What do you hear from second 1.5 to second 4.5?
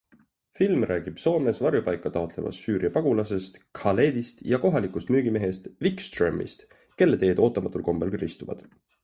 varjupaika taotlevast Süüria pagulasest Khaledist